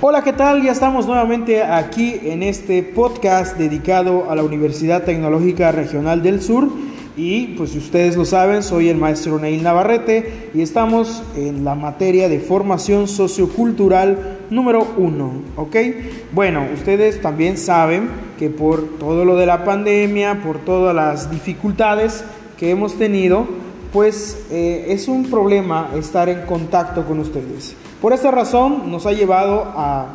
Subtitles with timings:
[0.00, 0.62] Hola, ¿qué tal?
[0.62, 6.68] Ya estamos nuevamente aquí en este podcast dedicado a la Universidad Tecnológica Regional del Sur.
[7.16, 11.74] Y pues si ustedes lo saben, soy el maestro Neil Navarrete y estamos en la
[11.74, 15.76] materia de formación sociocultural número uno, ¿ok?
[16.30, 18.08] Bueno, ustedes también saben
[18.38, 22.22] que por todo lo de la pandemia, por todas las dificultades
[22.56, 23.48] que hemos tenido,
[23.92, 27.74] pues eh, es un problema estar en contacto con ustedes.
[28.00, 30.06] Por esta razón nos ha llevado a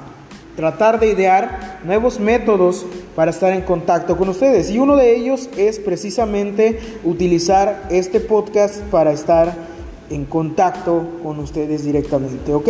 [0.55, 4.69] tratar de idear nuevos métodos para estar en contacto con ustedes.
[4.69, 9.53] Y uno de ellos es precisamente utilizar este podcast para estar
[10.09, 12.69] en contacto con ustedes directamente, ¿ok?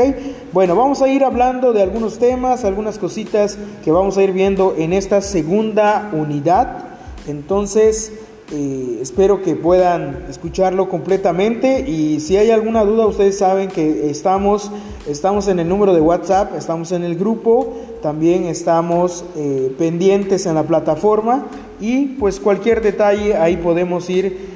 [0.52, 4.73] Bueno, vamos a ir hablando de algunos temas, algunas cositas que vamos a ir viendo
[4.77, 6.86] en esta segunda unidad.
[7.27, 8.14] Entonces,
[8.52, 14.72] eh, espero que puedan escucharlo completamente y si hay alguna duda ustedes saben que estamos,
[15.08, 20.56] estamos en el número de WhatsApp, estamos en el grupo, también estamos eh, pendientes en
[20.56, 21.46] la plataforma
[21.80, 24.54] y pues cualquier detalle ahí podemos ir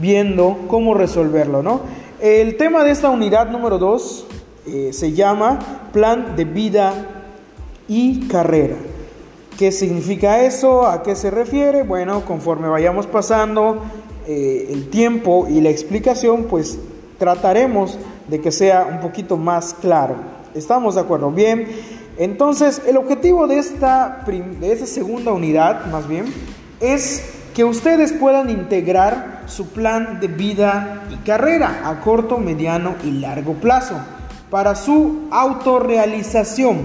[0.00, 1.80] viendo cómo resolverlo, ¿no?
[2.20, 4.26] El tema de esta unidad número 2
[4.66, 5.58] eh, se llama
[5.92, 6.92] Plan de Vida
[7.88, 8.76] y Carrera.
[9.58, 10.86] ¿Qué significa eso?
[10.86, 11.82] ¿A qué se refiere?
[11.82, 13.82] Bueno, conforme vayamos pasando
[14.26, 16.78] eh, el tiempo y la explicación, pues
[17.18, 20.16] trataremos de que sea un poquito más claro.
[20.54, 21.30] ¿Estamos de acuerdo?
[21.30, 21.66] Bien,
[22.16, 26.26] entonces el objetivo de esta, de segunda unidad, más bien,
[26.80, 33.10] es que ustedes puedan integrar su plan de vida y carrera a corto, mediano y
[33.10, 33.96] largo plazo
[34.50, 36.82] para su autorrealización,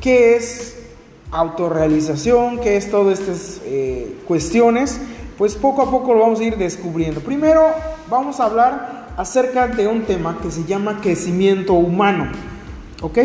[0.00, 0.76] que es
[1.30, 5.00] autorrealización, que es todas estas eh, cuestiones,
[5.36, 7.20] pues poco a poco lo vamos a ir descubriendo.
[7.20, 7.62] Primero
[8.08, 12.26] vamos a hablar acerca de un tema que se llama crecimiento humano.
[13.02, 13.18] ¿Ok?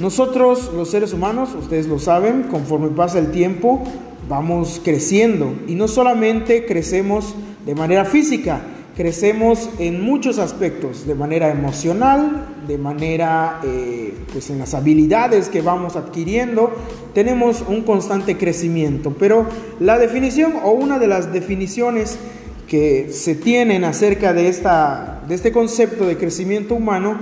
[0.00, 3.82] Nosotros los seres humanos, ustedes lo saben, conforme pasa el tiempo,
[4.28, 5.54] vamos creciendo.
[5.66, 7.34] Y no solamente crecemos
[7.64, 8.60] de manera física,
[8.96, 15.60] crecemos en muchos aspectos, de manera emocional, de manera, eh, pues en las habilidades que
[15.60, 16.72] vamos adquiriendo,
[17.12, 19.14] tenemos un constante crecimiento.
[19.18, 19.46] Pero
[19.80, 22.18] la definición o una de las definiciones
[22.66, 27.18] que se tienen acerca de, esta, de este concepto de crecimiento humano,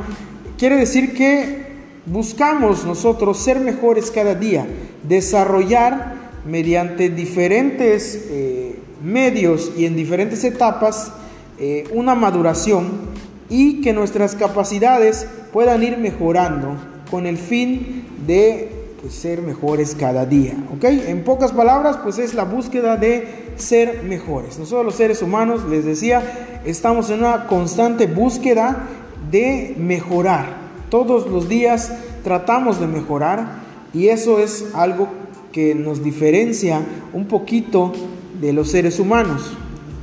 [0.58, 1.64] quiere decir que
[2.06, 4.66] buscamos nosotros ser mejores cada día,
[5.02, 6.14] desarrollar
[6.46, 11.12] mediante diferentes eh, medios y en diferentes etapas,
[11.58, 13.14] eh, una maduración
[13.48, 16.76] y que nuestras capacidades puedan ir mejorando
[17.10, 18.73] con el fin de
[19.04, 20.54] pues, ser mejores cada día.
[20.74, 20.84] ¿ok?
[20.84, 24.58] En pocas palabras, pues es la búsqueda de ser mejores.
[24.58, 28.88] Nosotros los seres humanos, les decía, estamos en una constante búsqueda
[29.30, 30.56] de mejorar.
[30.88, 31.92] Todos los días
[32.22, 33.58] tratamos de mejorar
[33.92, 35.08] y eso es algo
[35.52, 36.80] que nos diferencia
[37.12, 37.92] un poquito
[38.40, 39.54] de los seres humanos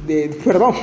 [0.06, 0.76] de, perdón,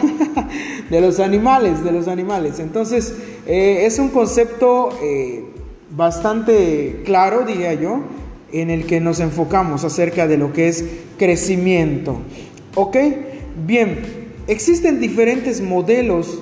[0.91, 2.59] de los animales, de los animales.
[2.59, 3.15] Entonces,
[3.47, 5.45] eh, es un concepto eh,
[5.91, 8.03] bastante claro, diría yo,
[8.53, 10.85] en el que nos enfocamos acerca de lo que es
[11.19, 12.19] crecimiento.
[12.75, 12.97] ¿Ok?
[13.67, 13.99] Bien,
[14.47, 16.41] existen diferentes modelos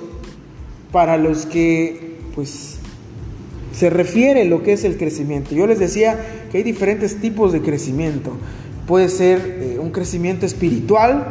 [0.91, 2.77] para los que, pues,
[3.73, 5.53] se refiere lo que es el crecimiento.
[5.53, 6.19] Yo les decía
[6.51, 8.31] que hay diferentes tipos de crecimiento.
[8.87, 11.27] Puede ser eh, un crecimiento espiritual,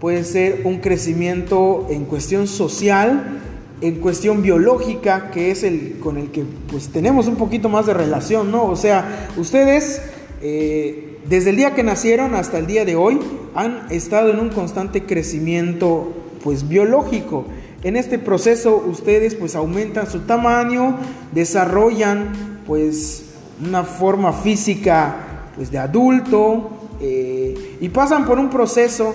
[0.00, 3.40] puede ser un crecimiento en cuestión social,
[3.80, 7.94] en cuestión biológica, que es el con el que pues tenemos un poquito más de
[7.94, 8.64] relación, ¿no?
[8.64, 10.00] O sea, ustedes
[10.42, 13.18] eh, desde el día que nacieron hasta el día de hoy
[13.54, 17.46] han estado en un constante crecimiento pues biológico.
[17.82, 20.96] En este proceso ustedes pues aumentan su tamaño,
[21.32, 23.24] desarrollan pues
[23.66, 26.70] una forma física pues de adulto
[27.00, 29.14] eh, y pasan por un proceso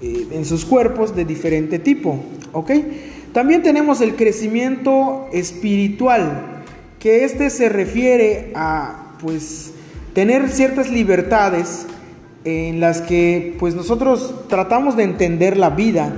[0.00, 2.20] eh, en sus cuerpos de diferente tipo.
[2.52, 2.70] ¿ok?
[3.34, 6.62] También tenemos el crecimiento espiritual,
[7.00, 9.72] que este se refiere a pues
[10.12, 11.84] tener ciertas libertades
[12.44, 16.14] en las que pues nosotros tratamos de entender la vida,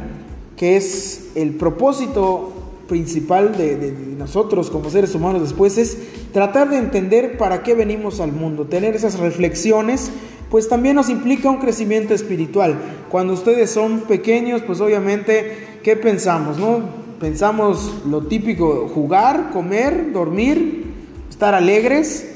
[0.58, 2.52] que es el propósito
[2.86, 5.96] principal de, de, nosotros como seres humanos después es
[6.34, 10.10] tratar de entender para qué venimos al mundo, tener esas reflexiones
[10.50, 12.76] pues también nos implica un crecimiento espiritual.
[13.08, 16.58] Cuando ustedes son pequeños, pues obviamente, ¿qué pensamos?
[16.58, 17.05] No?
[17.20, 20.84] Pensamos lo típico, jugar, comer, dormir,
[21.30, 22.28] estar alegres,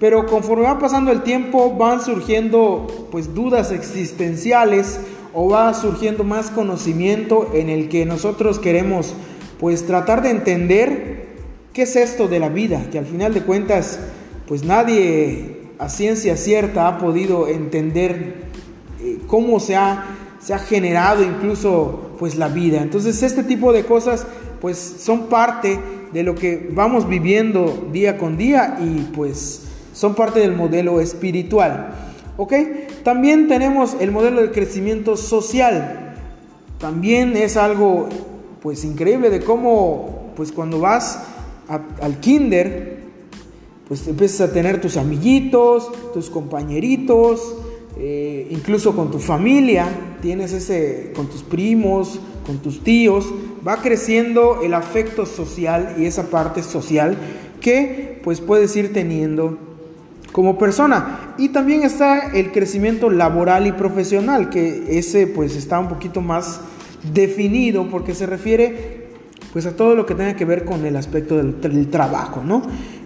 [0.00, 4.98] pero conforme va pasando el tiempo van surgiendo pues dudas existenciales
[5.34, 9.14] o va surgiendo más conocimiento en el que nosotros queremos
[9.60, 11.28] pues tratar de entender
[11.72, 14.00] qué es esto de la vida, que al final de cuentas
[14.48, 18.44] pues nadie a ciencia cierta ha podido entender
[19.00, 20.06] eh, cómo se ha,
[20.40, 22.80] se ha generado incluso pues la vida.
[22.80, 24.26] Entonces este tipo de cosas
[24.62, 25.78] pues son parte
[26.10, 31.90] de lo que vamos viviendo día con día y pues son parte del modelo espiritual.
[32.38, 32.54] ¿Ok?
[33.02, 36.14] También tenemos el modelo de crecimiento social.
[36.78, 38.08] También es algo
[38.62, 41.24] pues increíble de cómo pues cuando vas
[41.68, 43.00] al kinder
[43.86, 47.54] pues empiezas a tener tus amiguitos, tus compañeritos,
[47.96, 49.86] eh, incluso con tu familia,
[50.20, 53.32] tienes ese, con tus primos, con tus tíos,
[53.66, 57.16] va creciendo el afecto social y esa parte social
[57.60, 59.58] que pues puedes ir teniendo
[60.32, 61.34] como persona.
[61.38, 66.60] Y también está el crecimiento laboral y profesional, que ese pues está un poquito más
[67.12, 69.04] definido porque se refiere
[69.52, 72.62] pues a todo lo que tenga que ver con el aspecto del, del trabajo, ¿no?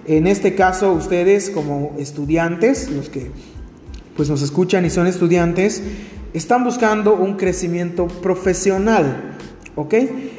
[0.06, 3.30] En este caso ustedes como estudiantes, los que
[4.18, 5.80] pues nos escuchan y son estudiantes,
[6.34, 9.36] están buscando un crecimiento profesional,
[9.76, 9.94] ¿ok?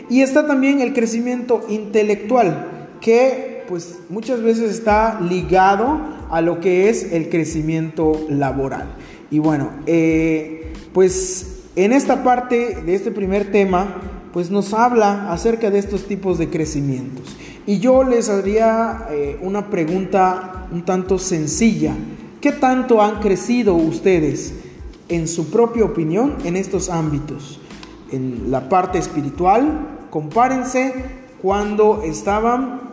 [0.10, 5.98] Y está también el crecimiento intelectual, que pues muchas veces está ligado
[6.30, 8.90] a lo que es el crecimiento laboral.
[9.32, 13.96] Y bueno, eh, pues en esta parte de este primer tema,
[14.34, 17.34] pues nos habla acerca de estos tipos de crecimientos.
[17.66, 21.96] Y yo les haría eh, una pregunta un tanto sencilla.
[22.42, 24.54] ¿Qué tanto han crecido ustedes
[25.10, 27.60] en su propia opinión en estos ámbitos?
[28.14, 30.94] En la parte espiritual, compárense
[31.42, 32.84] cuando estaban,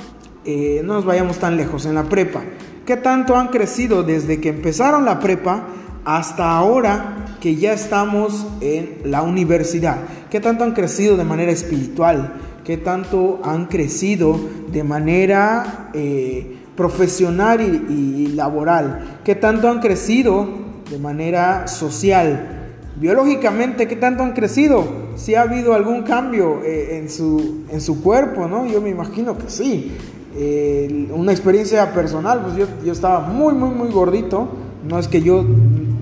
[0.44, 2.42] eh, no nos vayamos tan lejos, en la prepa.
[2.84, 5.68] ¿Qué tanto han crecido desde que empezaron la prepa
[6.04, 9.98] hasta ahora que ya estamos en la universidad?
[10.28, 12.34] ¿Qué tanto han crecido de manera espiritual?
[12.64, 14.40] ¿Qué tanto han crecido
[14.72, 15.90] de manera...
[15.94, 20.46] Eh, profesional y, laboral, qué tanto han crecido
[20.90, 24.84] de manera social, biológicamente, qué tanto han crecido,
[25.16, 28.66] si ha habido algún cambio eh, en, su, en su cuerpo, ¿no?
[28.66, 29.92] Yo me imagino que sí.
[30.38, 34.48] Eh, una experiencia personal, pues yo, yo estaba muy, muy, muy gordito,
[34.86, 35.44] no es que yo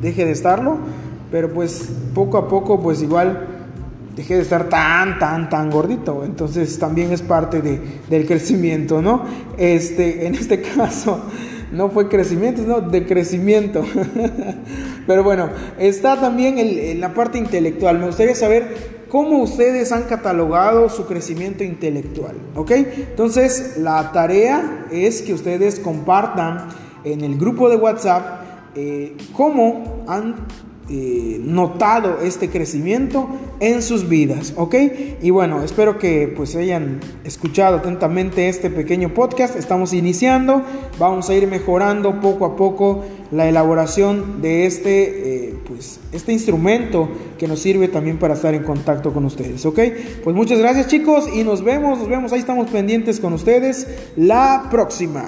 [0.02, 0.78] deje de estarlo,
[1.30, 3.53] pero pues poco a poco, pues igual
[4.16, 6.24] dejé de estar tan, tan, tan gordito.
[6.24, 9.24] Entonces también es parte de, del crecimiento, ¿no?
[9.58, 11.22] Este, en este caso
[11.72, 13.84] no fue crecimiento, no, de crecimiento.
[15.06, 17.98] Pero bueno, está también en la parte intelectual.
[17.98, 22.70] Me gustaría saber cómo ustedes han catalogado su crecimiento intelectual, ¿ok?
[22.72, 26.68] Entonces la tarea es que ustedes compartan
[27.04, 28.42] en el grupo de WhatsApp
[28.74, 30.34] eh, cómo han
[30.90, 33.26] eh, notado este crecimiento
[33.60, 34.74] en sus vidas, ¿ok?
[35.22, 39.56] Y bueno, espero que pues hayan escuchado atentamente este pequeño podcast.
[39.56, 40.62] Estamos iniciando,
[40.98, 47.08] vamos a ir mejorando poco a poco la elaboración de este, eh, pues, este instrumento
[47.38, 49.80] que nos sirve también para estar en contacto con ustedes, ¿ok?
[50.22, 54.68] Pues muchas gracias chicos y nos vemos, nos vemos, ahí estamos pendientes con ustedes la
[54.70, 55.24] próxima.